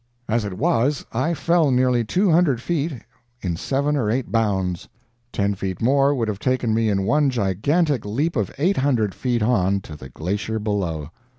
[0.27, 2.91] As it was, I fell nearly two hundred feet
[3.43, 4.89] in seven or eight bounds.
[5.31, 9.43] Ten feet more would have taken me in one gigantic leap of eight hundred feet
[9.43, 11.11] on to the glacier below.